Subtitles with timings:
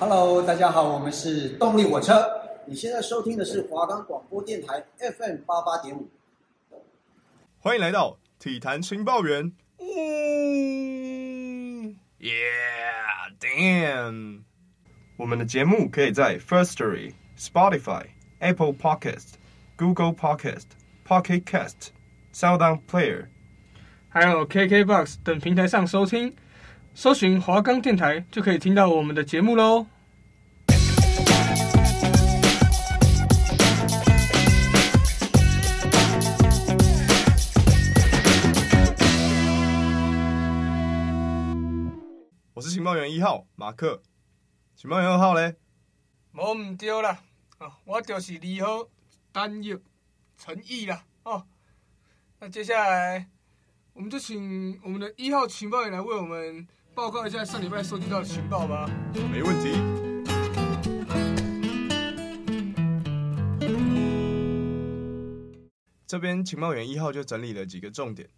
[0.00, 2.26] Hello，大家好，我们是动力火车。
[2.64, 6.08] 你现在收听的是华冈广播电台 FM 八八点五。
[7.58, 9.52] 欢迎来到体坛情报员。
[9.78, 9.84] 嗯
[12.18, 14.44] ，Yeah，damn。
[15.18, 18.06] 我们的节目可以在 Firstory、Spotify、
[18.38, 19.34] Apple Podcast、
[19.76, 20.68] Google Podcast、
[21.06, 21.88] Pocket Cast、
[22.32, 23.26] SoundOn Player，
[24.08, 26.34] 还有 KKBox 等平台上收听。
[27.02, 29.86] 搜寻华冈电台就可以听到我们的节目喽。
[42.52, 44.02] 我是情报员一号马克，
[44.76, 45.56] 情报员二号嘞？
[46.34, 47.22] 无唔对啦，
[47.86, 48.86] 我就是二号
[49.32, 49.82] 单玉
[50.36, 51.02] 陈毅啦。
[51.22, 51.46] 哦，
[52.40, 53.30] 那接下来
[53.94, 56.68] 我们就请我们的一号情报员来为我们。
[56.94, 58.88] 报告一下上礼拜收集到的情报吧。
[59.32, 59.70] 没问题。
[66.06, 68.28] 这边情报员一号就整理了几个重点。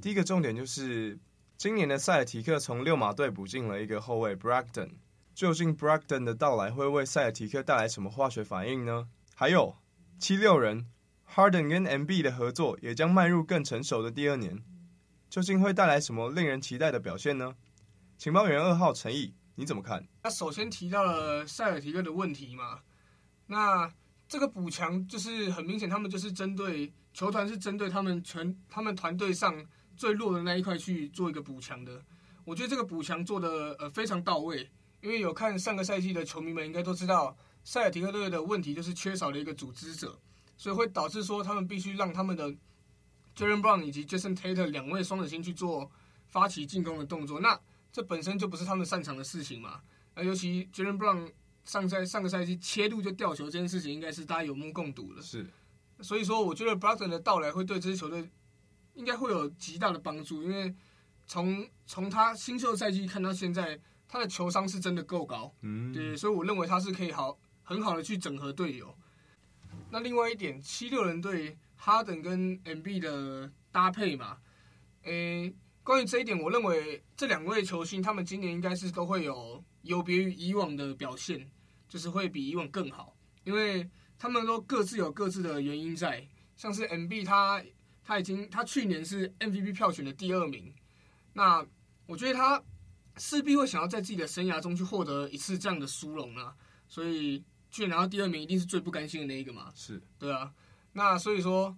[0.00, 1.18] 第一个重点就是，
[1.56, 4.90] 今年的塞尔提克从六马队补进了一个后卫 Brogdon，
[5.34, 9.08] 究竟 Brogdon 的到来会为塞尔提克带来什么化学反应呢？
[9.34, 9.76] 还有
[10.20, 10.86] 七六人
[11.34, 14.62] Harden 跟 Embiid 的合作也将迈入更成熟的第二年，
[15.28, 17.56] 究竟会带来什么令人期待的表现呢？
[18.18, 20.04] 情报员二号陈毅，你怎么看？
[20.24, 22.80] 那首先提到了塞尔提克的问题嘛，
[23.46, 23.88] 那
[24.26, 29.64] 这个补强就是很明显，他们就是针对球团是针对他们全他们团队上
[29.96, 32.04] 最弱的那一块去做一个补强的。
[32.44, 34.68] 我觉得这个补强做的呃非常到位，
[35.00, 40.18] 因为有看上个赛季的球迷们应该都知道，塞尔提克队的问题就是缺少了一个组织者，
[40.56, 42.50] 所以会导致说他们必须让他们的
[43.36, 45.88] Jaylen Brown 以及 Jason Tatum 两位双子星去做
[46.26, 47.38] 发起进攻的动作。
[47.38, 47.56] 那
[47.90, 49.80] 这本身就不是他们擅长的事情嘛，
[50.14, 51.32] 那，尤其 Jaylen Brown
[51.64, 55.22] 上赛上个赛季切入就吊球这件事情，应该是大家有目共睹的。
[55.22, 55.46] 是，
[56.00, 58.30] 所以说我觉得 Brogdon 的到来会对这支球队
[58.94, 60.74] 应该会有极大的帮助，因为
[61.26, 68.96] 从从他新秀赛季看到现在，他的球商是真的够高，嗯，对，所以我认为他是可以好很好的去整合队友。
[69.90, 74.38] 那另外一点，七六人队哈登跟 Embiid 的搭配嘛，
[75.04, 75.54] 诶。
[75.88, 81.50] 关于这一点，我认为这两位球星他们今年应该是都会有有别于以往的表现，
[81.88, 83.88] 就是会比以往更好，因为
[84.18, 86.28] 他们都各自有各自的原因在。
[86.58, 87.64] 像是 MB 他
[88.04, 90.70] 他已经他去年是 MVP 票选的第二名，
[91.32, 91.66] 那
[92.04, 92.62] 我觉得他
[93.16, 96.54] 势必会想要在自己的生涯中去获得一次这样的殊荣啊，
[96.86, 99.72] 所以去年拿到第二名一定是最不甘心的那一个嘛。
[99.74, 100.52] 是，对啊，
[100.92, 101.74] 那所以说。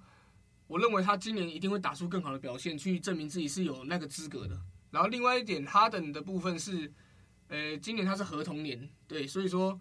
[0.71, 4.57] 我认为他今年一定会打出更好的表现，去证明自己是有那个资格的。
[4.93, 6.89] 然后另外一点，哈登的部分是，
[7.49, 9.77] 呃，今年他是合同年，对，所以说，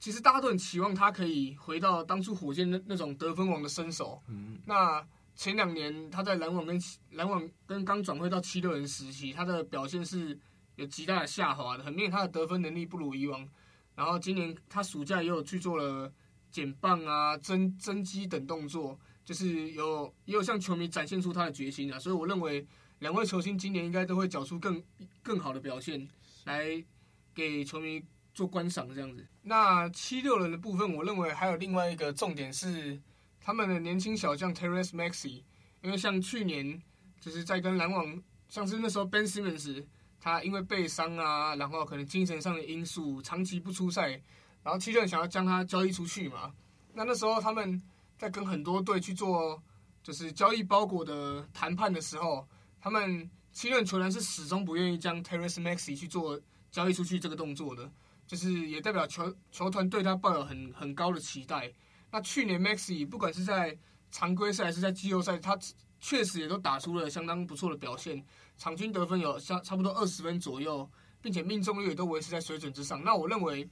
[0.00, 4.20] 其实大家都很期望他可以回到当初火箭那那种得分王的身手。
[4.26, 4.58] 嗯。
[4.66, 5.00] 那
[5.36, 6.76] 前两年他在篮网跟
[7.12, 10.36] 篮网跟刚转会到七六人时期，他的表现是
[10.74, 13.48] 有极大的下滑的，很明显他的得分能力不如以往。
[13.94, 16.12] 然后今年他暑假也有去做了
[16.50, 18.98] 减磅啊、增增肌等动作。
[19.30, 22.66] 就是有也有向球迷展现出他的决心啊，所以我认为
[22.98, 24.82] 两位球星今年应该都会缴出更
[25.22, 26.04] 更好的表现，
[26.46, 26.84] 来
[27.32, 28.02] 给球迷
[28.34, 29.24] 做观赏这样子。
[29.40, 33.00] 那七六人的部分，我认为还有另外一个重点是
[33.40, 35.44] 他们的年轻小将 Tyrese Maxey，
[35.82, 36.82] 因为像去年
[37.20, 39.84] 就是在跟篮网，像是那时候 Ben Simmons
[40.18, 44.20] 他因为背伤啊，然后可能精神上的因素长期不出赛，
[44.64, 46.52] 然后七六人想要将他交易出去嘛，
[46.92, 47.80] 那那时候他们。
[48.20, 49.58] 在跟很多队去做
[50.02, 52.46] 就是交易包裹的谈判的时候，
[52.78, 56.38] 他们七六人球员是始终不愿意将 Tyrese Maxey 去做
[56.70, 57.90] 交易出去这个动作的，
[58.26, 61.72] 就是也代表球球团对他抱有很很高的期待。
[62.10, 63.74] 那去年 Maxey 不管是在
[64.10, 65.58] 常规赛还是在季后赛，他
[65.98, 68.22] 确实也都打出了相当不错的表现，
[68.58, 70.86] 场均得分有差差不多二十分左右，
[71.22, 73.02] 并且命中率也都维持在水准之上。
[73.02, 73.66] 那我认为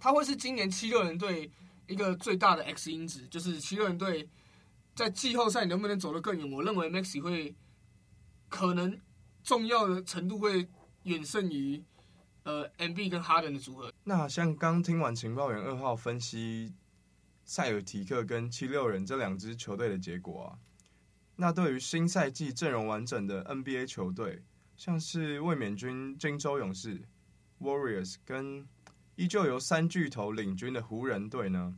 [0.00, 1.50] 他会是今年七六人队。
[1.86, 4.28] 一个最大的 X 因子就是七六人队
[4.94, 6.50] 在季后赛能不能走得更远？
[6.50, 7.54] 我认为 Maxi 会
[8.48, 9.00] 可能
[9.42, 10.68] 重要的程度会
[11.02, 11.82] 远胜于
[12.44, 13.92] 呃 MB 跟哈登的组合。
[14.04, 16.72] 那像刚听完情报员二号分析
[17.44, 20.58] 塞尔提克跟七六人这两支球队的结果啊，
[21.36, 24.42] 那对于新赛季阵容完整的 NBA 球队，
[24.76, 27.02] 像是卫冕军金州勇士
[27.60, 28.66] Warriors 跟
[29.16, 31.74] 依旧由三巨头领军的湖人队呢，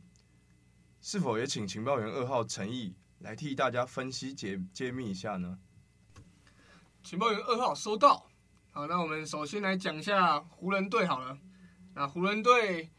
[1.01, 5.57] 是否也请情报员二号陈毅来替大家分析解揭秘一下呢？
[7.01, 8.27] 情报员二号收到。
[8.71, 11.37] 好，那我们首先来讲一下湖人队好了。
[11.95, 12.89] 那湖人队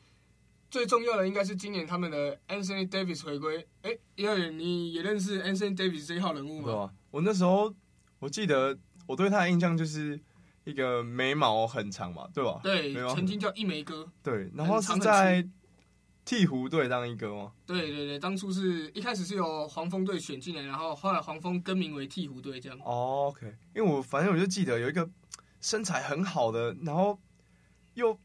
[0.71, 3.69] 最重要的应该是今年他们的 Anthony Davis 回归。
[3.83, 6.65] 哎，因为你也认识 Anthony Davis 这一号人物吗？
[6.65, 7.75] 对啊，我那时候
[8.19, 10.19] 我记得我对他的印象就是
[10.65, 12.61] 一个眉毛很长嘛，对吧？
[12.63, 14.11] 对，曾经叫一眉哥。
[14.23, 15.43] 对，然后是在
[16.27, 17.53] 鹈鹕队当一哥吗？
[17.67, 22.79] 对对对，当初是一开始是由黄蜂队选进来，然后后来黄蜂更名为鹈鹕队这样。
[22.85, 25.09] 哦，OK，因为我反正我就记得有一个
[25.61, 27.19] 身材很好的，然后
[27.95, 28.17] 又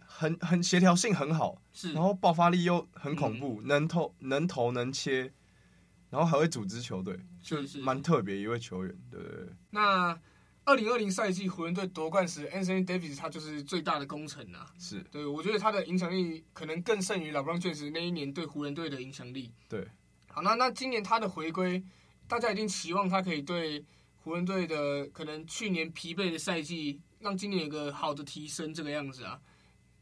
[0.00, 5.32] 很很协调性很好，是，然后爆发力又很恐怖，嗯、能投能投能切，
[6.08, 9.48] 然后还会组织球队，就是蛮特别一位球员，对对对。
[9.70, 10.18] 那。
[10.66, 14.66] 二零二零赛季湖人队夺冠时，Anthony Davis 他就是最大的功臣啊！
[14.78, 19.52] 是对，我觉得他的影响力可能更胜于 LeBron James 那一年对湖人队的影响力。
[19.68, 19.86] 对，
[20.28, 21.84] 好，那那今年他的回归，
[22.26, 23.84] 大家一定期望他可以对
[24.22, 29.38] 湖人队的可能去年疲惫的赛季，让今年有个好的提升，这个样子啊，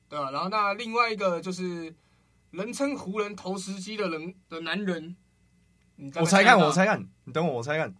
[0.08, 0.30] 对吧？
[0.30, 1.92] 然后那另外一个就是
[2.52, 5.16] 人称湖人投石机的人的男人，
[6.14, 7.92] 我猜看，我猜看，你等我，我猜看，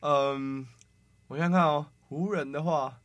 [0.00, 0.66] 嗯，
[1.28, 1.86] 我先看哦。
[2.10, 3.00] 湖人的话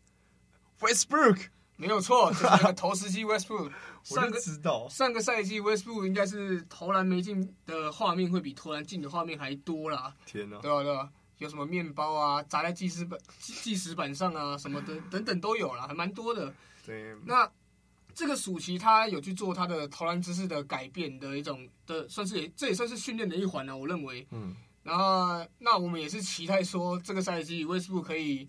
[0.79, 3.71] ，Westbrook 没有错，就是那个投石机 Westbrook。
[4.09, 10.11] 我就知道上个赛季 Westbrook 应该是投篮没进的画面会比投篮进的画面还多啦。
[10.25, 10.57] 天哪！
[10.57, 11.07] 对啊对啊，
[11.37, 16.51] 有什么面包啊，砸在计时板计时板上啊，什么的等等都有啦，还蛮多的。
[16.83, 17.15] 对。
[17.25, 17.47] 那
[18.15, 24.25] 这个暑期他有去做他的投篮姿势的改变的一种的，算是也这也算是训练的一环呢，我认为。
[24.31, 24.55] 嗯。
[24.81, 28.47] 然后那我们也是期待说这个赛季 Westbrook 可以。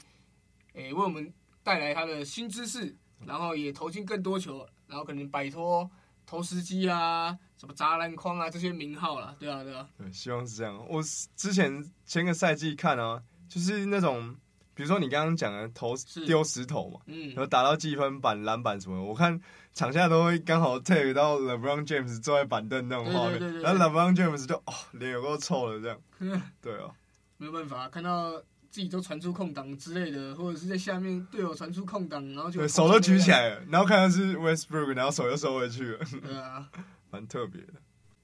[0.76, 1.32] 诶，为我们
[1.62, 2.94] 带来他的新知识，
[3.26, 5.90] 然后也投进更多球，然后可能摆脱
[6.26, 9.88] 投石机啊、什么砸篮筐啊这些名号了，对啊，对啊。
[9.96, 10.86] 对，希望是这样。
[10.88, 11.02] 我
[11.34, 14.36] 之前前个赛季看啊，就是那种，
[14.74, 15.94] 比如说你刚刚讲的投
[16.26, 19.40] 丢石头嘛，嗯，然后打到计分板、篮板什么，我看
[19.72, 26.90] 场下都会刚好 take 到 LeBron James 坐在板凳那种画面，对对对对，然后 LeBron James 就哦脸有够臭的这样， 对啊，
[27.38, 28.42] 没有办法看到。
[28.76, 36.04] 自己都传出空档之类的，或者是在下面队友传出空档，然后就手都举起来了，然后看到是 Westbrook，然后手又收回去了。
[36.20, 36.68] 对啊，
[37.10, 37.72] 蛮特别的。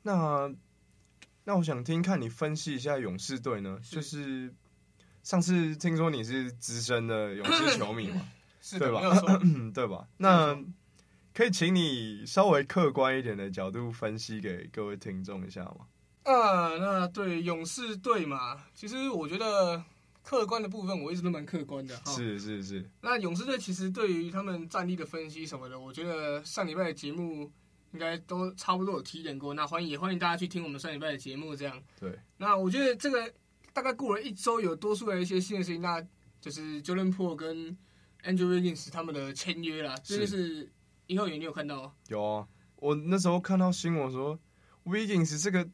[0.03, 0.53] 那
[1.45, 4.55] 那我想听看你分析一下勇士队呢，是就是
[5.23, 8.21] 上次听说你是资深的勇士球迷嘛，
[8.61, 9.01] 是对吧？
[9.73, 10.07] 对吧？
[10.19, 10.55] 那
[11.33, 15.87] 可以请你稍微客观一点的角度分析给各位听众一下吗？
[16.25, 19.83] 啊，那对勇士队嘛，其实我觉得。
[20.23, 22.01] 客观的部分，我一直都蛮客观的。
[22.07, 22.89] 是是是。
[23.01, 27.51] 那勇士队其实对于他们战力的分析什么的，我觉得上礼拜的节目
[27.93, 29.53] 应该都差不多有提点过。
[29.55, 31.83] 那欢迎也欢迎大家去听我们上礼拜的节目，这样。
[31.99, 32.19] 对。
[32.37, 33.33] 那我觉得这个
[33.73, 36.01] 大概过了一周，有多数的一些新的事情，那
[36.41, 37.77] 就是 Jordan Poole 跟
[38.23, 39.97] Andrew Wiggins 他们的签约啦。
[40.05, 40.71] 这就是
[41.09, 41.95] 以后有你有看到？
[42.09, 44.39] 有啊，我那时候看到新闻说
[44.85, 45.69] Wiggins 这个。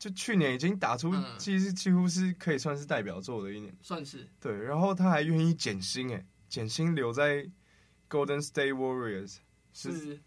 [0.00, 4.50] 就去年已经打出，其实几乎是可以算是代表作的一年，算是对。
[4.50, 7.46] 然后他还愿意减薪，哎，减薪留在
[8.08, 9.36] Golden State Warriors，
[9.74, 10.18] 是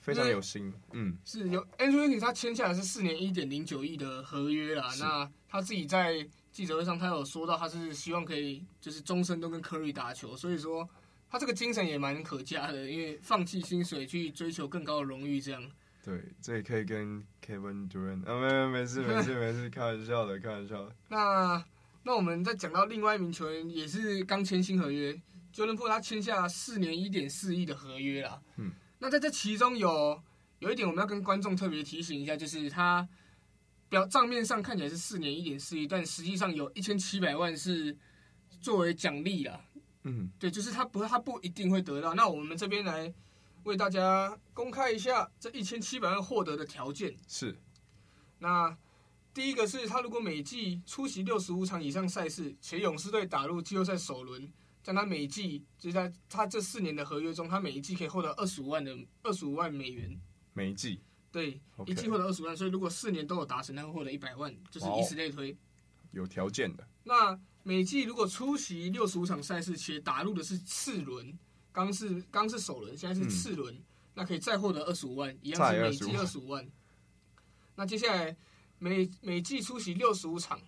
[0.00, 0.72] 非常有心。
[0.92, 4.94] 嗯，是有 Andrew Wiggins 他签下来是四年一点零九亿的合约啦。
[5.00, 10.88] 那他自己在记者会上，他有说到他是希望可以就是终身都跟 Curry 打球，所以说
[11.28, 15.68] 他这个精神也蛮可嘉的，因为放弃薪水去追求更高的荣誉，这样。
[16.06, 20.94] 对，这也可以跟 Kevin Durant 啊，没没没事没事 没事，开玩笑的开玩笑的。
[21.08, 21.64] 那
[22.04, 25.12] 那我们再讲到另外一名球员，也是刚签新合约
[25.52, 28.40] ，Jordan Poole 他签下四年一点四亿的合约啦。
[28.56, 28.70] 嗯，
[29.00, 30.22] 那在这其中有
[30.60, 33.08] 有一点我们要跟观众特别提醒一下，就是他
[33.88, 37.96] 表账面上看起来是四年一点四亿，但实际上有一千七百万是
[38.60, 39.60] 作为奖励啦。
[40.04, 42.14] 嗯，对，就是他不他不一定会得到。
[42.14, 43.12] 那我们这边来。
[43.66, 47.58] 为大家公开一下这一千七百万获得的条件是，
[48.38, 48.76] 那
[49.34, 54.48] 第一个是他如果每季出席六十五场以上赛事，且勇士队打入季后赛首轮，
[54.84, 60.16] 在他每季就在他这四年的合约中，他每一季可以获得二十五万的二十五万美元。
[60.52, 61.00] 每一季
[61.32, 61.90] 对，okay.
[61.90, 65.56] 一季获得二十五万，所以如果四年都有达成，他会获得一百万，就是以此类推。
[66.12, 66.86] 有条件的。
[67.02, 71.36] 那每季如果出席六十五场赛事，且打入的是次轮。
[71.76, 76.66] 刚是刚是首轮，现在是次轮，嗯，那可以再获得二十五万，一样是每季二十五万。
[77.74, 78.34] 那接下来
[78.78, 80.58] 每每季出席六十五场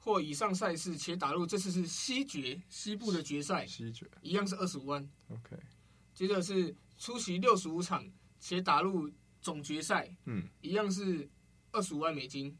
[0.00, 5.08] 或以上赛事，且打入这次是西决西部的决赛，西决一样是二十五万。
[5.28, 5.56] OK，
[6.12, 8.04] 接着是出席六十五场
[8.40, 9.08] 且打入
[9.40, 11.30] 总决赛，嗯，一样是
[11.70, 12.58] 二十五万美金。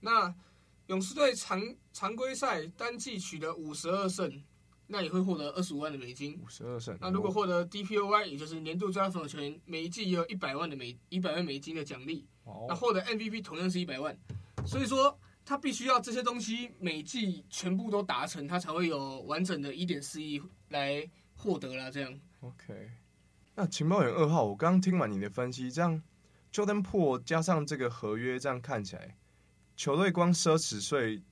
[0.00, 0.34] 那
[0.88, 4.44] 勇士队常常规赛单季取得五十二胜。
[4.86, 6.38] 那也会获得二十五万的美金。
[6.44, 6.96] 五十二胜。
[7.00, 12.26] 那如果获得 DPOY，也就是年度最佳防守球员，每一季也有一百万的美一百万美金的奖励。
[12.44, 12.66] 哦。
[12.68, 14.16] 那获得 MVP 同样是一百万。
[14.66, 21.90] 所以说，他必须要这些东西每季全部都达成，他才会有完整的一点四亿来获得啦。
[21.90, 22.20] 这样。
[22.40, 22.90] OK。
[23.54, 26.02] 那情报员二号，我刚刚听完你的分析，这样
[26.52, 29.16] Jordan Poole 加上这个合约，这样看起来，
[29.76, 31.22] 球队光奢侈税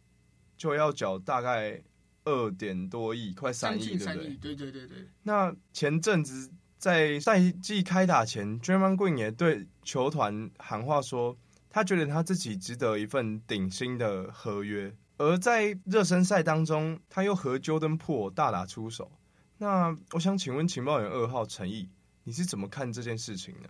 [0.56, 1.82] 就要缴大概
[2.24, 4.14] 二点多亿，快三亿，对不对？
[4.36, 5.08] 对对对对。
[5.22, 11.36] 那前阵子在赛季开打前 Green 也对球团喊话说，
[11.70, 14.94] 他觉得他自己值得一份顶薪的合约。
[15.18, 19.12] 而在热身赛当中，他又和 Jordan Poole 大打出手。
[19.58, 21.88] 那我想请问情报员二号陈毅。
[22.24, 23.68] 你是怎么看这件事情呢？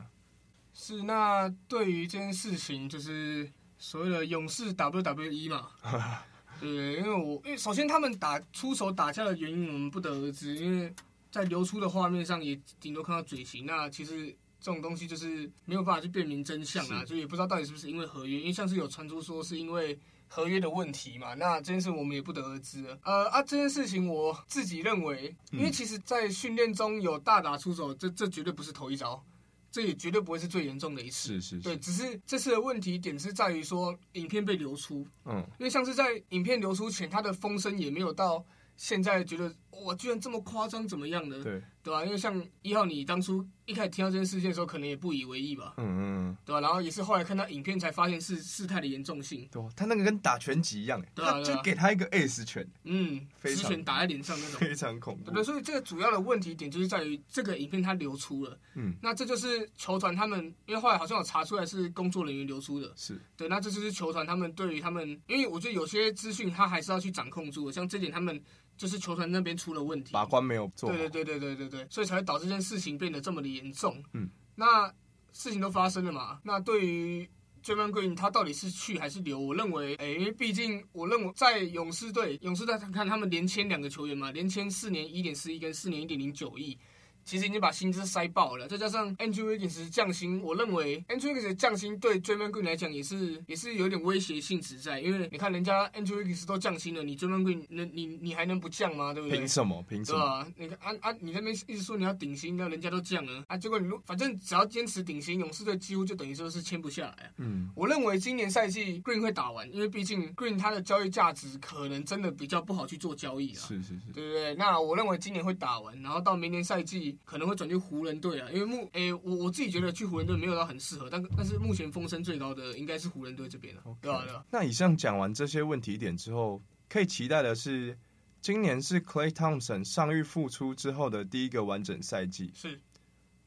[0.74, 5.68] 是，那对于这件事情，就是所谓的勇士 WWE 嘛，
[6.62, 10.94] 对，因为我因为首先他们打出手打架的原因我们不得而知，因为
[11.30, 14.28] 在流出的画面上也顶多看到嘴型，那其实
[14.60, 19.98] 这种东西就是没有办法去辨明真相啊，就也不知道到底是不是因为合约，因为像是有传出说是因为。
[20.34, 22.98] 合约的问题嘛，那这件事我们也不得而知了。
[23.04, 29.22] 呃啊，这件事情我自己认为，因为其实，在训练中有大打出手，这这绝对不是头一招，
[29.72, 31.40] 这也绝对不会是最严重的一次。
[31.40, 35.04] 是是是，对，只是这次的问题点是在于说，影片被流出。
[35.24, 38.44] 嗯，因为像是在影片流出前，它的风声也没有到
[38.76, 39.52] 现在觉得
[39.84, 41.42] 哇，居然这么夸张，怎么样的？
[41.42, 42.04] 对，对吧？
[42.04, 43.46] 因为像一号，你当初。
[43.64, 45.74] 一开始听到这件事件的时候，可能也不以为意吧。
[45.76, 46.60] 嗯嗯，对吧？
[46.60, 49.48] 然后也是后来看到影片才发现是事态的严重性。
[49.52, 55.30] 对，他那个跟打拳击一样，对啊，就给他一个 S 拳，嗯，直拳打在脸上那种， 非常恐怖。
[55.30, 58.58] 对，所以这个主要的问题点就是在于这个影片它流出了。
[58.74, 62.92] 嗯，那这就是球团他们，因为后来好像有查出来是工作人员流出的。
[62.96, 68.42] 是对，那这就是球团他们对于他们，因为我觉得有些资讯他还是要去掌控住的，像这点他们
[68.76, 70.90] 就是球团那边出了问题，把关没有做。
[70.90, 74.02] 对对对对对对对，所以才会导致这件事情变得这么的严重。
[74.12, 74.28] 嗯。
[74.54, 74.92] 那
[75.32, 76.40] 事情都发生了嘛？
[76.42, 77.28] 那对于
[77.64, 79.38] Draymond Green 他到底是去还是留？
[79.38, 86.76] 我认为，哎，因为毕竟我认为在勇士队，勇士队看他们连签两个球员嘛，连签四年一点四亿跟四年一点零九亿。
[87.24, 99.12] 其实已经把薪资塞爆了，再加上 Andrew Wiggins 降薪，我认为 Andrew Wiggins 降薪对 Draymond Green 来讲也是也是有点威胁性质在，因为你看人家 Andrew Wiggins 都降薪了，你 Draymond Green 那你你，还能不降吗？
[99.14, 99.38] 对不对？
[99.38, 99.84] 凭什么？
[99.88, 100.18] 凭什么？
[100.18, 100.52] 对吧？
[100.56, 107.30] 你看啊啊，你那边一直说你要顶薪，那人家都降了啊，结果你反正只要坚持顶薪，勇士队几乎就等于说是签不下来啊。
[107.38, 113.60] 嗯，我认为今年赛季 Green 会打完，因为毕竟 Green 他的交易价值可能真的比较不好去做交易啊。
[113.60, 114.54] 是是是，对不对？
[114.54, 117.82] 那我认为今年会打完，然后到明年赛季可能会转去。
[117.82, 124.22] 湖人队啊，因为目诶，我我自己觉得去湖人队没有到很适合，但但是目前风声最高的应该是湖人队这边了，对吧？
[124.24, 124.46] 对吧？
[124.50, 127.98] 那以上讲完这些问题点之后，可以期待的是，
[128.40, 132.52] 今年是 Clay Thompson 伤愈复出之后的第一个完整赛季。
[132.54, 132.80] 是。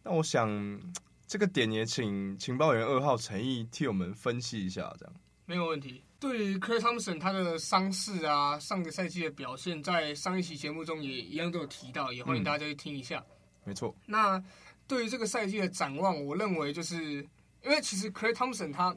[0.04, 0.80] 那我想
[1.26, 5.16] 这个点也请情报员二号陈毅替我们分析一下，这样。
[5.46, 6.04] 没有问题。
[6.20, 13.20] 对于 Clay Thompson 他的伤势啊，上个赛季的表现，在上一期节目中也一样都有提到，也欢迎大家去听一下。
[13.20, 13.35] 嗯
[13.66, 14.42] 没错，那
[14.88, 17.28] 对于这个赛季的展望，我认为就是
[17.64, 18.96] 因为其实 Clay Thompson 他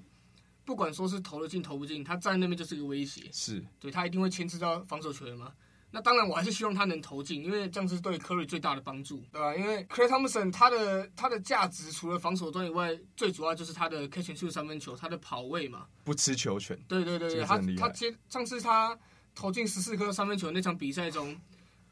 [0.64, 5.50] 不管说是投得进投不进，他站在那边就是一个威胁，是对他一定会牵制到防守球员嘛。
[5.90, 9.56] 那当然我还是希望他能投进，因为这样是对 Curry 最大的帮助，对吧？
[9.56, 16.78] 因为 Clay Thompson 他的他的价值除了防守端以外，最主要就是他的 catch and shoot 三分球，他的跑位嘛，不吃球权。
[16.86, 18.98] 对对对对，他他接上次他
[19.34, 21.34] 投进十四颗三分球那场比赛中，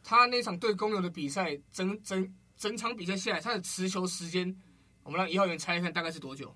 [0.04, 2.30] 他那场对公牛的比赛整整。
[2.56, 4.56] 整场比赛下来，他的持球时间，
[5.02, 6.54] 我们让一号员猜一看大概是多久？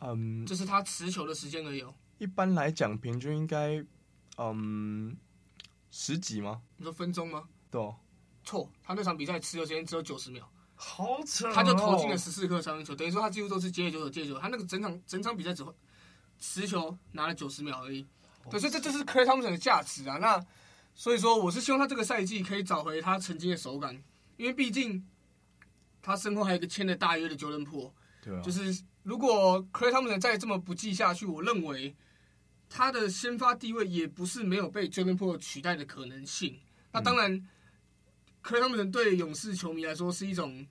[0.00, 1.80] 嗯，这是他持球的时间而已。
[1.82, 3.84] 哦一般来讲，平均应该，
[4.38, 5.14] 嗯，
[5.90, 6.62] 十几吗？
[6.76, 7.48] 你说分钟吗？
[7.70, 7.94] 对哦。
[8.44, 10.48] 错，他那场比赛持球时间只有九十秒。
[10.76, 11.52] 好扯哦。
[11.52, 14.38] 他就投进了十四颗三分球，等于说他几乎都是接球手接球。
[14.38, 15.74] 他那个整场整场比赛只会
[16.38, 18.06] 持球拿了九十秒而已。
[18.48, 20.16] 对，所以这就是 Klay Thompson 的价值啊。
[20.16, 20.42] 那
[20.94, 24.00] 所以说，我是希望他这个赛季可以找回他曾经的手感，
[24.36, 25.04] 因为毕竟。
[26.04, 27.90] 他身后还有一个签了大约的 Jordan Poole，
[28.22, 31.96] 对啊，就是如果 Klay Thompson 再这么不济下去，我认为
[32.68, 36.60] 他的先发地位也不是没有被 Jordan Poole 取代的可能性。
[36.92, 37.32] 那当然
[38.42, 40.66] ，Klay Thompson 对勇士球迷来说是一种，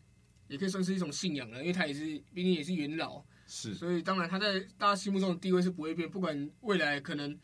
[0.47, 7.35] 也可以算是一种信仰了，因为他也是毕竟也是元老，是，所以当然他在大家心目中的地位是不会变，不管未来可能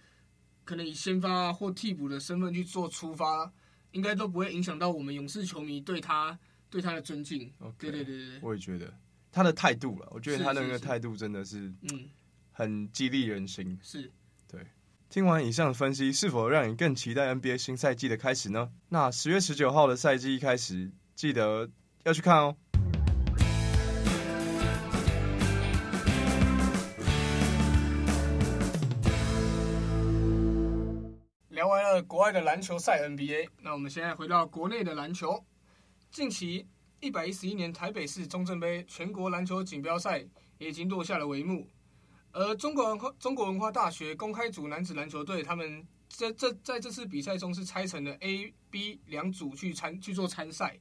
[0.64, 3.52] 可能以先发或替补的身份去做出发，
[3.94, 6.38] 应该都不会影响到我们勇士球迷对他。
[6.70, 8.94] 对他的尊敬，okay, 对对对对，我也觉得
[9.32, 12.08] 他的态度了，我觉得他那个态度真的是，嗯，
[12.52, 13.80] 很激励人心。
[13.82, 14.12] 是，
[14.48, 14.66] 对。
[15.10, 18.72] 听完以上的分析，是否让你更期待 NBA 新赛季的开始呢？
[18.90, 21.72] 那十月十九号的赛季一开始，记得
[22.04, 22.56] 要去看哦。
[31.50, 35.44] 聊完了国外的篮球赛 NBA，那我们现在回到国内的篮球。
[36.12, 36.66] 近期
[37.00, 40.26] 一百一十一年台北市中正杯全国篮球锦标赛
[40.58, 41.68] 也已经落下了帷幕。
[42.32, 50.78] 而中国文化中国文化大学公开组男子篮球队，他们在这在这次比赛中是拆成了 A、B 两组去参去做参赛。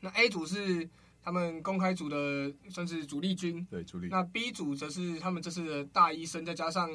[0.00, 0.88] 那 A 组是
[1.22, 4.08] 他们公开组的算是主力军，对主力。
[4.10, 6.90] 那 B 组则是他们这次的大医生，再加上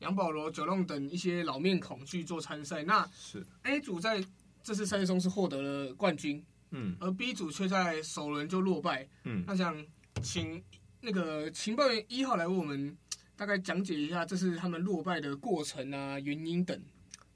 [0.00, 2.82] 杨保罗、九龙等一些老面孔去做参赛。
[2.84, 4.24] 那是 A 组在
[4.62, 9.44] 这次赛事中是获得了冠军，嗯，而 B 组却在首轮就落败，嗯。
[9.46, 9.84] 那想
[10.22, 10.62] 请
[11.00, 12.96] 那个情报员一号来为我们。
[13.38, 16.82] 大概讲解一下，这是他们落败的过程啊，原因等。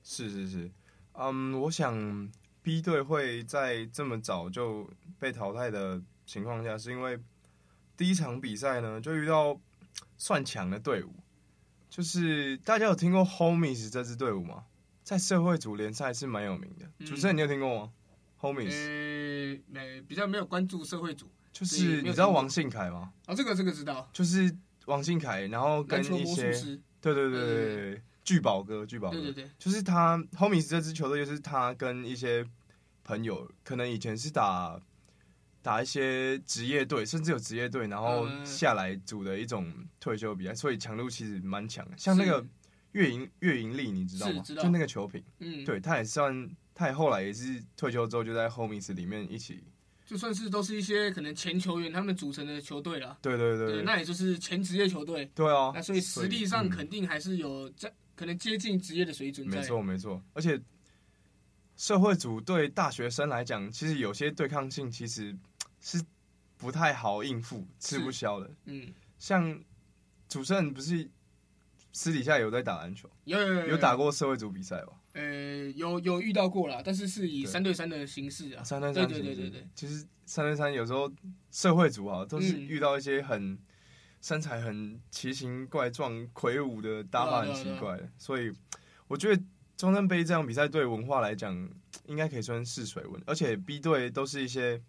[0.02, 0.70] 是是是，
[1.12, 2.26] 嗯，我想
[2.62, 7.20] B 队会在这么早就被淘汰的情况下，是因为
[7.99, 9.60] 第一场比赛呢就遇到
[10.16, 11.12] 算强的队伍，
[11.90, 14.64] 就是大家有听过 Homies 这支队伍吗？
[15.04, 17.92] 在社会组联赛是蛮有名的，嗯、主持人你有听过吗
[18.40, 18.70] ？Homies？
[18.70, 23.12] 呃，没，比较没有关注社会组，就是你知道王信凯吗？
[23.26, 24.56] 哦，这个这个知道，就是。
[24.87, 26.50] 王信凯，然后跟一些
[27.00, 32.44] 对对对对，聚宝哥，聚宝哥，对对对，就是他 Homies 这支球队，就是他跟一些
[33.04, 34.80] 朋友，可能以前是打
[35.62, 41.97] 打一些职业队，甚至有职业队，然后下来组的一种退休比赛，所以强度其实蛮强的。
[41.97, 42.44] 像那个
[42.92, 44.42] 岳银岳银丽，你知道吗？
[44.42, 49.62] 就那个球品，嗯，对，他也算，他也后来也是退休之后就在 Homies 里面一起。
[50.06, 59.46] 就算是都是一些可能前球员他们组成的球队了，对对对，对，那也就是前职业球队，对啊，那所以实力上肯定还是有在可能接近职业的水准。
[59.46, 60.58] 没错没错，而且
[61.76, 65.37] 社会组对大学生来讲，其实有些对抗性其实
[65.80, 66.02] 是
[66.56, 68.50] 不太好应付，吃不消的。
[68.64, 69.62] 嗯，像
[70.30, 71.06] 主持人不是
[71.92, 74.95] 私底下有在打篮球，有有有，有，有打过社会组比赛吧？
[75.12, 78.62] 呃，有有遇到过啦，但是是以三对三的形式啊。
[78.62, 79.66] 三对三，对对对对。
[79.75, 81.10] 其实三对三有时候
[81.50, 83.58] 社会组啊，都是遇到一些很
[84.20, 88.52] 身材很奇形怪状、魁梧的打法很奇怪的，所以
[89.08, 89.42] 我觉得
[89.76, 91.68] 中山杯这样比赛对文化来讲，
[92.06, 93.20] 应该可以算试水温。
[93.26, 94.80] 而且 B 队都是一些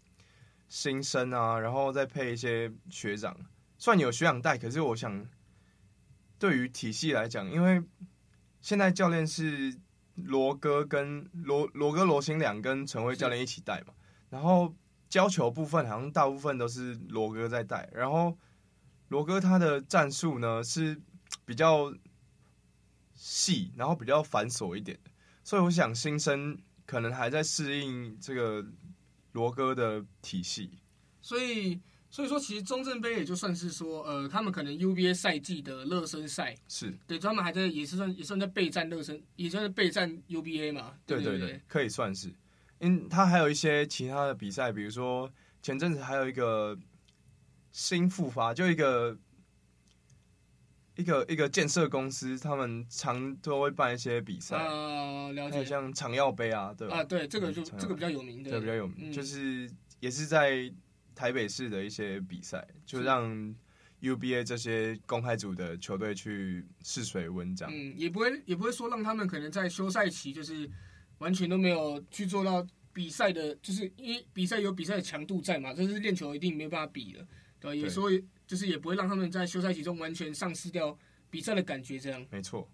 [0.69, 3.35] 新生啊，然后再配一些学长，
[3.79, 5.25] 虽然有学长带，可是我想
[6.37, 7.81] 对于体系来讲，因为
[8.61, 9.75] 现在教练是。
[10.15, 13.93] 罗哥跟罗罗哥罗新良跟陈辉教练一起带嘛，
[14.29, 14.73] 然后
[15.09, 18.37] 教球部分好像大部分都是罗哥在带，然后
[19.09, 21.01] 罗哥他的战术呢是
[21.45, 21.93] 比较
[23.13, 24.99] 细，然后比较繁琐一点，
[25.43, 28.65] 所以我想新生可能还在适应这个
[29.31, 30.79] 罗哥的体系，
[31.21, 31.79] 所以。
[32.13, 40.93] 所以说，其实中正杯也就算是说，呃，他们可能 UBA 赛季的热身赛是对，他们还在也是算也算在备战热身，也算是备战 UBA 嘛。
[41.05, 42.29] 对对对，对对对，可以算是。
[42.79, 46.77] 因他还有一些其他的比赛，比如说前阵子还有一个
[47.71, 49.17] 新复发，就一个
[50.97, 56.97] 一个一个建设公司，他们常都会办一些比赛啊，了解，像长耀杯啊，对吧？
[56.97, 59.71] 啊，对，这个就这个比较有名的，对，比较有名，嗯、就是
[60.01, 60.69] 也是在。
[61.21, 63.29] 台北市的一些比赛，就让
[64.01, 67.71] UBA 这些公开组的球队去试水温，这样。
[67.71, 70.67] 嗯，也不会也不会说让他们可能在休赛期就是
[71.19, 77.27] 完全都没有去做到比赛的，就是因为比赛有比赛的强度在嘛，这是练球一定没有办法比的，
[77.59, 80.97] 对，也所以就是也不会让他们在休赛期中完全丧失掉
[81.29, 82.25] 比赛的感觉，这样。
[82.31, 82.67] 没错。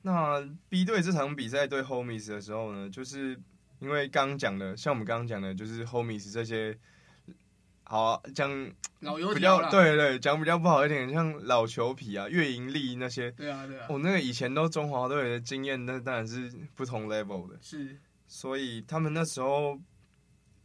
[0.00, 3.38] 那 B 队这场比赛对 Homies 的时候呢，就是
[3.80, 6.74] 因为刚刚讲的，像我们刚刚讲的，就是 Homies 这些。
[7.92, 8.48] 好啊，讲
[9.34, 19.78] 比较对对，讲比较不好一点，像老球皮啊，月盈利那些，对啊对啊，我、哦、那个以前都中华队的经验，那当然是不同 level 的，是，所以他们那时候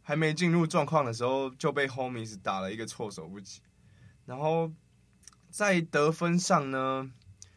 [0.00, 3.60] 还没进入状况的时候，就被 Homies 打了一个措手不及。
[4.24, 4.72] 然后
[5.50, 7.10] 在得分上呢，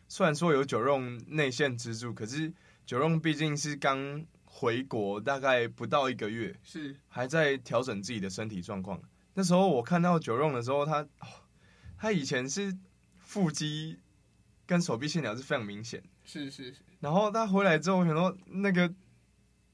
[0.10, 2.52] 虽然说有九龙内线支柱，可是
[2.86, 6.94] 九龙毕竟是刚回国，大概不到一个月，是。
[7.08, 9.02] 还在调整自己的身体状况。
[9.34, 11.06] 那时候我看到九龙的时候，他
[11.98, 12.76] 他以前是
[13.20, 14.00] 腹肌
[14.66, 16.82] 跟手臂线条是非常明显，是是是。
[17.00, 18.94] 然后他回来之后，我想说那个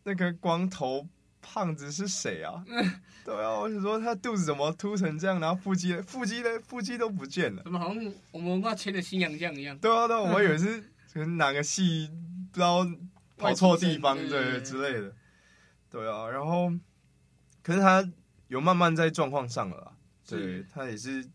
[0.03, 1.07] 那个光头
[1.41, 2.63] 胖子是谁啊？
[3.25, 9.77] 对啊，我想说他肚子怎么凸成这样，然后腹肌腹肌的腹肌都不见了，怎么好像我们文化签的新洋将一样？
[9.79, 10.79] 对啊，对啊，我以为是
[11.11, 12.09] 可能哪个戏
[12.51, 12.87] 不知道
[13.35, 15.13] 跑错地方对之类的。
[15.89, 16.71] 对啊，然后
[17.61, 18.07] 可是他
[18.47, 19.93] 有慢慢在状况上了啦，
[20.27, 21.27] 对他也是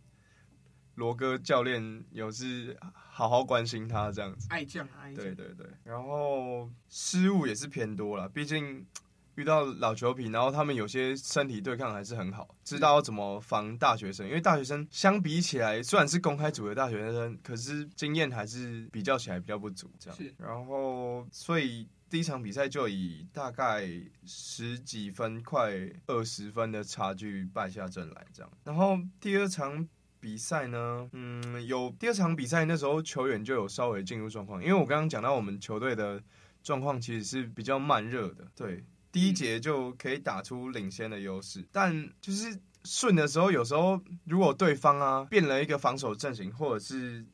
[0.95, 5.25] 罗哥教练有是好好关心他这样子，爱将啊，爱将。
[5.25, 8.87] 对对对，然后失误也是偏多了，毕竟
[9.35, 21.87] 遇到老球皮，然后他们有些身体对抗还是很好，知道怎么防大学生，因为大学生相比起来虽然是公开组的大学生，可是经验还是比较起来比较不足这样，是，然后所以。
[22.13, 23.89] 第一场比赛就以大概
[24.27, 25.73] 十几分、快
[26.07, 28.53] 二十分的差距败下阵来，这样。
[28.65, 29.89] 然后第二场
[30.21, 36.23] 比赛呢，嗯，有第二场比赛那时候球员就有稍微进入状况，因为我刚刚讲到我们球队的
[36.63, 47.25] 状况其实是比较慢热的，对，第一节就可以打出领先的优势，但就是顺的时候，有时候如果对方啊变了一个防守阵型，或者是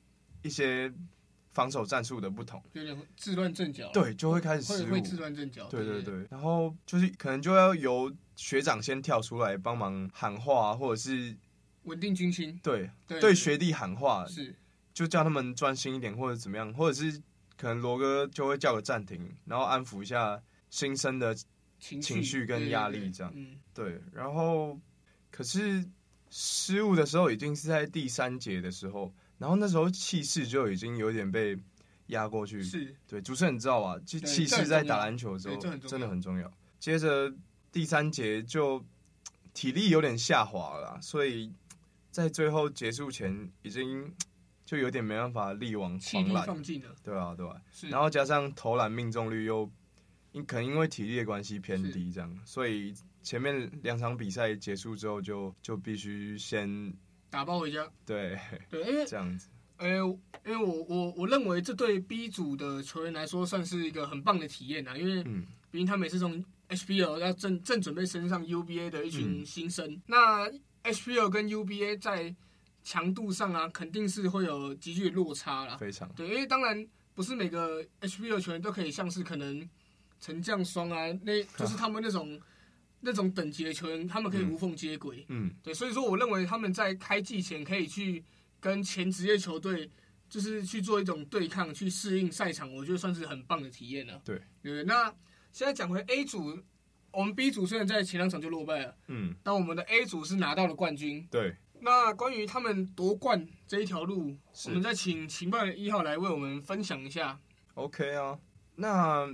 [0.42, 0.94] 一些。
[1.58, 3.90] 防守战术的不同，有点自乱阵脚。
[3.92, 5.66] 对，就会开始失误，会自乱阵脚。
[5.68, 11.36] 对对对，然后就是可能就要由学长先跳出来帮忙喊话，或者是
[11.82, 12.56] 稳定军心。
[12.62, 14.54] 对对，对学弟喊话，是
[14.94, 17.20] 就叫他们专心一点，或者怎么样，或者是
[17.56, 20.40] 可能罗哥就会叫个暂停，然后安抚一下
[20.70, 21.36] 新生的
[21.80, 23.34] 情绪跟压力，这样。
[23.74, 24.78] 对，然后
[25.32, 25.84] 可是
[26.30, 29.12] 失误的时候已经是在第三节的时候。
[29.38, 31.56] 然后那时候气势就已经有点被
[32.08, 33.96] 压过去，是对主持人你知道吧？
[34.04, 36.52] 就气势在打篮球的时候真的很重要。
[36.80, 37.32] 接着
[37.70, 38.84] 第三节就
[39.54, 41.52] 体力有点下滑了，所以
[42.10, 44.12] 在最后结束前已经
[44.64, 46.94] 就有点没办法力挽狂澜，放尽了。
[47.04, 47.54] 对啊，对啊。
[47.90, 49.70] 然后加上投篮命中率又
[50.32, 56.92] 因可能因为体力的关系偏低，这样，所以前面两场比赛结束之后就就必须先。
[57.30, 57.88] 打包回家。
[58.06, 58.38] 对
[58.70, 65.22] 对，因为这样子，呃，因为我我我认为这对 B 组的球员来说算是一个很棒的体验啊，因为
[65.70, 70.50] 毕竟他们也是从 HBL 要正正准备升上 UBA 的一群新生，嗯、那
[70.90, 72.34] HBL 跟 UBA 在
[72.82, 75.76] 强度上啊，肯定是会有急剧的落差啦。
[75.76, 79.68] 非常对，因为当然不是每个 HBL 球员都可以像是可能
[80.20, 82.40] 陈将双啊，那就是他们那种。
[83.00, 85.24] 那种等级的球员，他们可以无缝接轨。
[85.28, 88.24] 嗯，对，所以说我认为他们在开季前可以去
[88.58, 89.88] 跟前职业球队，
[90.28, 94.20] 就是去做一种对抗，去适应赛场，我觉得算是很棒的体验了。
[94.24, 94.82] 对，对。
[94.82, 95.06] 那
[95.52, 96.58] 现在讲回 A 组，
[97.12, 101.26] 我们 B 组虽然在前两场就落败了，嗯，但我们的 A 组是拿到了冠军。
[101.30, 101.54] 对。
[101.80, 107.38] 那关于他们夺冠这一条路，我们再请情报员一号来为我们分享一下。
[107.74, 108.36] OK 啊，
[108.74, 109.32] 那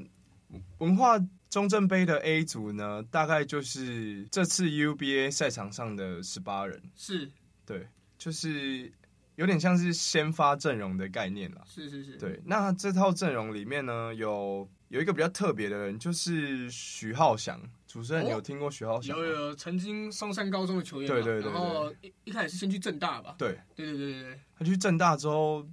[0.76, 1.18] 文化。
[1.54, 7.30] 中正杯的 A 组呢，大概就是这次 UBA 赛场上的十八人，是，
[7.64, 7.86] 对，
[8.18, 8.92] 就是
[9.36, 11.62] 有点像是先发阵容的概念啦。
[11.64, 12.42] 是是是，对。
[12.44, 17.62] 那这套阵容里面呢，有有一个比较特别的人，就是徐浩翔。
[17.86, 19.16] 主持人有听过徐浩翔？
[19.16, 21.08] 有有，曾经松山高中的球员。
[21.08, 21.52] 对对对。
[21.52, 23.36] 然后一一开始是先去正大吧？
[23.38, 24.40] 对对对对对对。
[24.58, 25.64] 他去正大之后，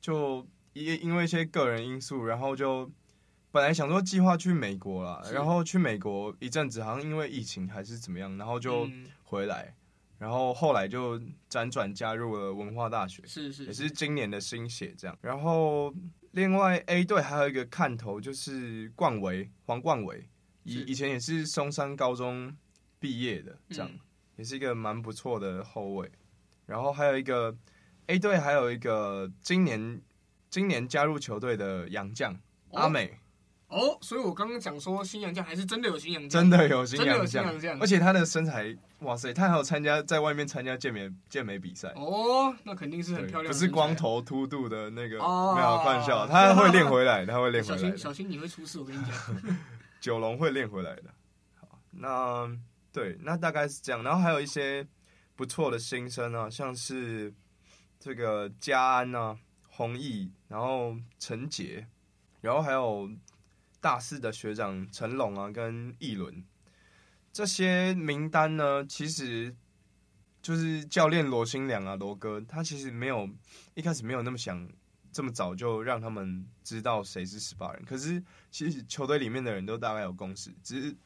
[0.00, 2.90] 就因因为一些个人因素，然后就。
[3.54, 8.90] 本来想说计划去美国啦，然后去美国一阵子，好像因为疫情还是怎么样，然后就
[9.22, 9.74] 回来，嗯、
[10.18, 15.16] 然后后来就辗转加入了文化大学，是是，是，也是今年的新血这样。
[15.20, 15.94] 然后
[16.32, 20.28] 另外 A 队还有一个看头就是冠维黄冠维，
[20.64, 22.52] 以以前也是松山高中
[22.98, 24.00] 毕业的，这样、嗯、
[24.34, 26.10] 也是一个蛮不错的后卫。
[26.66, 27.56] 然后还有一个
[28.08, 30.02] A 队还有一个今年
[30.50, 32.34] 今年加入球队的洋将、
[32.70, 33.16] 哦、阿美。
[33.68, 41.88] 哦，所以我刚刚讲说新娘将还是真的有新娘将，真的有新娘将，而且他的身材，哇塞，他还有参加在外面参加健美健美比赛。
[41.96, 47.76] 哦，那肯定是很漂亮，不是光头秃度的那个，哦、没有开玩笑，他会练回来，他会练回来。
[47.76, 49.58] 小心小心你会出事，我跟你讲。
[50.00, 51.04] 九龙会练回来的。
[51.58, 52.48] 好，那
[52.92, 54.86] 对，那大概是这样，然后还有一些
[55.34, 57.32] 不错的新生啊，像是
[57.98, 59.36] 这个嘉安啊、
[59.68, 61.84] 弘毅，然后陈杰，
[62.40, 63.10] 然后还有。
[63.84, 66.42] 大四的学长成龙啊，跟义伦
[67.30, 69.54] 这些名单呢，其实
[70.40, 73.28] 就是教练罗新良啊，罗哥他其实没有
[73.74, 74.66] 一开始没有那么想
[75.12, 77.84] 这么早就让他们知道谁是十八人。
[77.84, 80.96] 可是其实球队里面的人都大概有共识，只是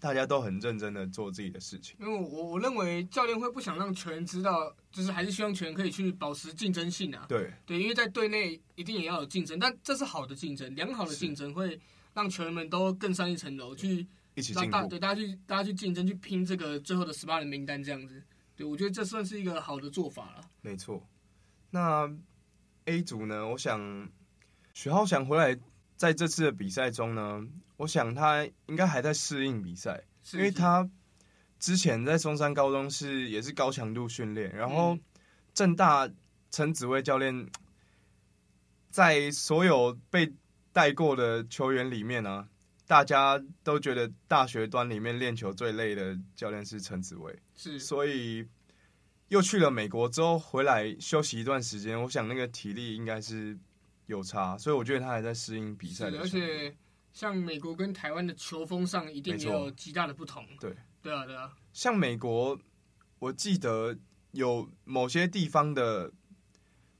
[0.00, 1.94] 大家都很认真的做自己的事情。
[2.00, 7.24] 因为我我认为教练会不想让球员知道，就是还是希望球员可以去保持竞争性啊。
[7.28, 11.80] 对对，因为在队内一定也要有竞争，但这是好的竞争，良好的竞争会。
[12.14, 18.22] 让球员们都更上一层楼，去一起进步，对大家去大家去竞争，去拼这个最后的十八人名单，这样子，
[18.56, 20.50] 对我觉得这算是一个好的做法了。
[20.60, 21.06] 没错，
[21.70, 22.10] 那
[22.86, 23.46] A 组呢？
[23.48, 24.08] 我想
[24.74, 25.58] 许浩翔回来
[25.96, 27.46] 在这次的比赛中呢，
[27.76, 30.88] 我想他应该还在适应比赛，是因为他
[31.58, 34.98] 之前在松山高中是也是高强度训练，然后
[35.52, 36.08] 正大
[36.50, 37.48] 陈子威教练
[38.90, 40.32] 在所有被
[40.72, 42.48] 带过的球员里面呢、啊，
[42.86, 48.46] 大家都觉得大学端里面练球最累的教练是陈子威，是，所以
[49.28, 53.58] 又去了美国之后回来休息一段时间，我想那个体力应该是
[54.06, 56.74] 有差，所以我觉得他还在适应比赛的，而且
[57.12, 62.58] 像美国跟台湾的球风上一定也有极大的不同，对，对啊，对啊，像美国，
[63.18, 63.96] 我记得
[64.32, 66.12] 有某些地方的，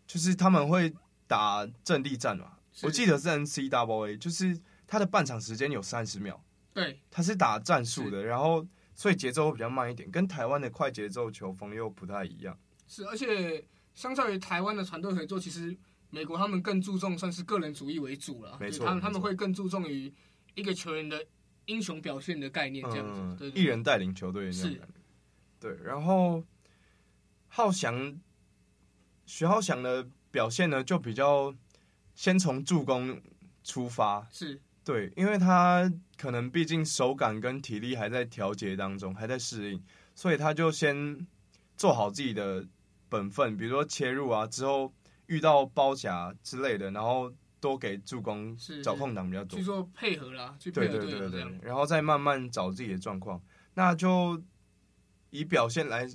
[0.06, 0.92] 就是他们会
[1.26, 2.58] 打阵地战嘛。
[2.82, 12.56] 我记得是 NCAA，就是他的半场时间有三十秒，对，他是打战术的，然后所以节奏会比较慢一点，跟台湾的快节奏球风又不太一样。
[12.86, 15.76] 是，而且相较于台湾的团队合作，其实
[16.10, 20.12] 美国他们更注重算是个人主义为主了，没错，他们他们会更注重于
[20.54, 21.26] 一个球员的
[21.66, 24.94] 英雄表现的概念这样子，嗯、对，一人带领球队的那种感觉。
[25.58, 26.42] 对，然后
[27.48, 28.18] 浩翔，
[29.26, 31.54] 徐浩翔的表现呢就比较。
[32.20, 33.18] 先从助攻
[33.64, 34.60] 出发，是。
[34.84, 39.82] 对，因为他可能毕竟手感跟体力还在调节当中，还在适应，
[40.14, 41.26] 所以他就先
[41.78, 42.62] 做好自己的
[43.08, 44.92] 本分，比如说切入啊，之后
[45.28, 48.54] 遇到包夹之类的，然后多给助攻，
[48.84, 53.40] 找空档比较多，去做配合啦，去配合对对对对，然后再慢慢找自己的状况。
[53.72, 54.38] 那就
[55.30, 56.06] 以表现来，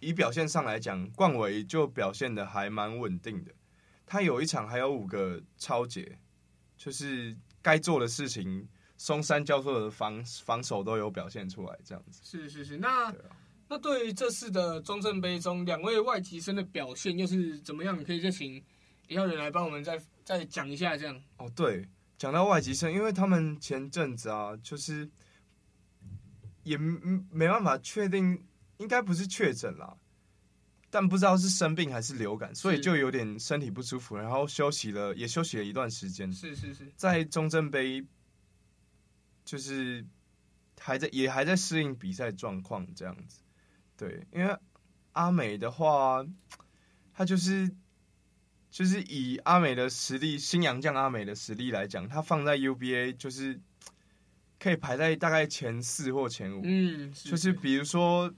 [0.00, 3.52] 以表现上来讲，冠伟就表现的还蛮稳定的。
[4.06, 6.18] 他有一场还有五个超节，
[6.76, 12.20] 就是该做的事情，松山教授的防防守都有表现出来，这样子。
[12.22, 13.14] 是是是，那、啊、
[13.68, 17.98] 那对于这次的中正杯中两位外籍生的表现又是怎么样？
[17.98, 18.62] 你可以再请
[19.08, 21.22] 一号人来帮我们再再讲一下这样。
[21.38, 21.88] 哦，对，
[22.18, 25.08] 讲到外籍生，因为他们前阵子啊，就是
[26.62, 29.96] 也没办法确定，应该不是确诊啦。
[30.94, 36.32] 但不知道是生病还是流感，所以就有点身体不舒服，然后休息了，也休息了一段时间。
[36.32, 38.06] 是是是，在中正杯，
[39.44, 40.06] 就是
[40.78, 43.40] 还在也还在适应比赛状况这样子。
[43.96, 44.56] 对，因为
[45.14, 46.24] 阿美的话，
[47.12, 47.68] 他就是
[48.70, 53.60] 就是以阿美的实力，新洋将阿美的实力来讲，他放在 UBA 就是
[54.60, 56.60] 可以排在大概前四或前五。
[56.62, 58.32] 嗯，就是比如说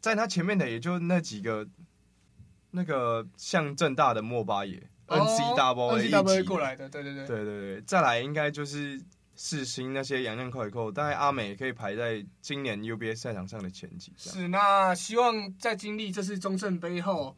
[0.00, 1.68] 在他前面的也就那几个。
[2.72, 8.98] 那个像正大的莫巴野，NCAA 过来的，对对对，对对对，再来应该就是
[9.36, 14.12] 世新那些洋将快扣，大概阿美也可以排在今年 UBA 赛场上的前几。
[14.16, 17.36] 是，那希望在经历这次中正杯后，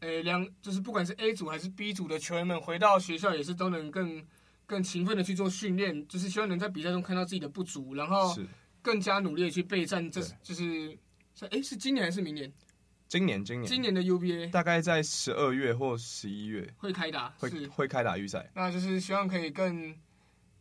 [0.00, 4.24] 诶，两就是不管是 A 组还是 B 组的球员们回到学校也是都能更
[4.66, 8.36] 更勤奋的去做训练，就是希望能在比赛中看到自己的不足，然后
[8.80, 10.08] 更加努力的去备战。
[10.10, 10.96] 这就是，
[11.50, 12.52] 哎，是今年还是明年？
[13.10, 18.48] 今年，今年，今年的 UBA 大概在十二月或十一月会开打，会是会开打预赛。
[18.54, 19.92] 那就是希望可以更，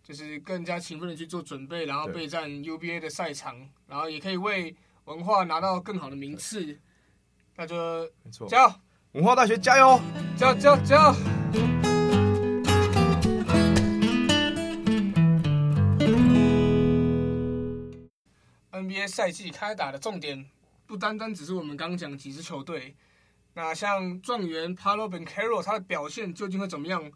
[0.01, 6.79] 就是更加勤奋的去做准备，然后备战 UBA 的赛场，然后也可以为文化拿到更好的名次。
[7.55, 8.73] 那就没错，加油！
[9.11, 10.01] 文化大学加油！
[10.35, 10.55] 加油！
[10.55, 10.77] 加油！
[10.83, 11.15] 加油
[18.71, 20.49] ！NBA 赛季开打的重点。
[20.89, 22.95] 不单单只是我们刚刚讲几支球队，
[23.53, 27.11] 那像状元 Paolo Banchero 他的表现究竟会怎么样？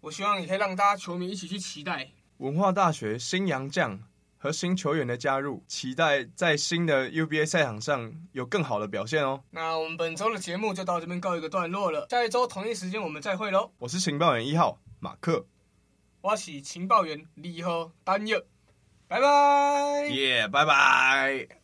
[0.00, 2.10] 我希望也可以让大家球迷一起去期待。
[2.38, 4.00] 文化大学新洋将
[4.38, 9.44] 和新球员的加入，期待在新的 UBA 赛场上有更好的表现哦。
[9.50, 13.70] 那我们本周的节目就到这边告一个段落了，下一周同一时间我们再会喽。
[13.76, 15.44] 我是情报员一号马克，
[16.22, 18.42] 我是情报员二号丹佑，
[19.06, 20.06] 拜拜。
[20.06, 21.59] 耶，拜拜。